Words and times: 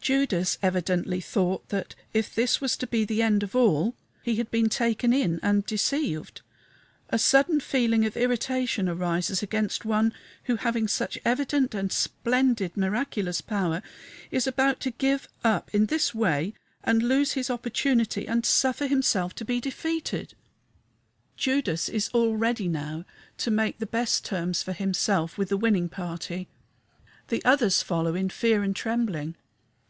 Judas 0.00 0.56
evidently 0.62 1.20
thought 1.20 1.68
that, 1.68 1.94
if 2.14 2.34
this 2.34 2.62
was 2.62 2.78
to 2.78 2.86
be 2.86 3.04
the 3.04 3.20
end 3.20 3.42
of 3.42 3.54
all, 3.54 3.94
he 4.22 4.36
had 4.36 4.50
been 4.50 4.70
taken 4.70 5.12
in 5.12 5.38
and 5.42 5.66
deceived: 5.66 6.40
a 7.10 7.18
sudden 7.18 7.60
feeling 7.60 8.06
of 8.06 8.16
irritation 8.16 8.88
arises 8.88 9.42
against 9.42 9.84
One 9.84 10.14
who 10.44 10.56
having 10.56 10.88
such 10.88 11.18
evident 11.26 11.74
and 11.74 11.92
splendid 11.92 12.74
miraculous 12.74 13.42
power 13.42 13.82
is 14.30 14.46
about 14.46 14.80
to 14.80 14.92
give 14.92 15.28
up 15.44 15.68
in 15.74 15.86
this 15.86 16.14
way 16.14 16.54
and 16.82 17.02
lose 17.02 17.32
his 17.32 17.50
opportunity 17.50 18.26
and 18.26 18.46
suffer 18.46 18.86
himself 18.86 19.34
to 19.34 19.44
be 19.44 19.60
defeated. 19.60 20.32
Judas 21.36 21.86
is 21.90 22.08
all 22.14 22.34
ready 22.36 22.68
now 22.68 23.04
to 23.38 23.50
make 23.50 23.78
the 23.78 23.84
best 23.84 24.24
terms 24.24 24.62
for 24.62 24.72
himself 24.72 25.36
with 25.36 25.50
the 25.50 25.58
winning 25.58 25.90
party. 25.90 26.48
The 27.28 27.44
others 27.44 27.82
follow 27.82 28.14
in 28.14 28.30
fear 28.30 28.62
and 28.62 28.74
trembling. 28.74 29.34